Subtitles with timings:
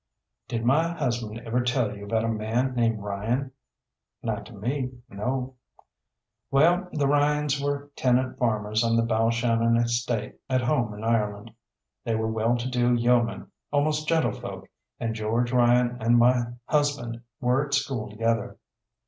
[0.47, 3.51] "Did my husband ever tell you about a man named Ryan?"
[4.23, 5.57] "Not to me no."
[6.49, 11.51] "Well, the Ryans were tenant farmers on the Balshannon Estate, at home in Ireland.
[12.03, 14.67] They were well to do yeomen, almost gentlefolk,
[14.99, 18.57] and George Ryan and my husband were at school together.